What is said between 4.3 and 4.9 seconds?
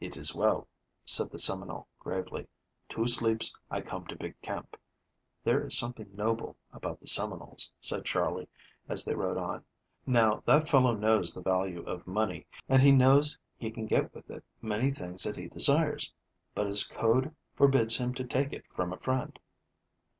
camp."